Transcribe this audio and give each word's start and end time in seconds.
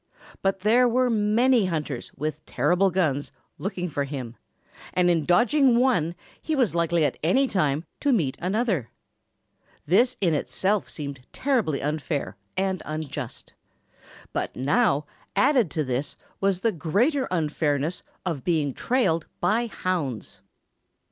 But 0.41 0.61
there 0.61 0.89
were 0.89 1.11
many 1.11 1.67
hunters 1.67 2.11
with 2.15 2.43
terrible 2.47 2.89
guns 2.89 3.31
looking 3.59 3.87
for 3.87 4.05
him, 4.05 4.35
and 4.95 5.11
in 5.11 5.25
dodging 5.25 5.77
one 5.77 6.15
he 6.41 6.55
was 6.55 6.73
likely 6.73 7.05
at 7.05 7.19
any 7.23 7.47
time 7.47 7.85
to 7.99 8.11
meet 8.11 8.35
another. 8.39 8.89
This 9.85 10.17
in 10.19 10.33
itself 10.33 10.89
seemed 10.89 11.23
terribly 11.31 11.83
unfair 11.83 12.35
and 12.57 12.81
unjust. 12.83 13.53
But 14.33 14.55
now, 14.55 15.05
added 15.35 15.69
to 15.69 15.83
this 15.83 16.15
was 16.39 16.61
the 16.61 16.71
greater 16.71 17.27
unfairness 17.29 18.01
of 18.25 18.43
being 18.43 18.73
trailed 18.73 19.27
by 19.39 19.67
hounds. 19.67 20.41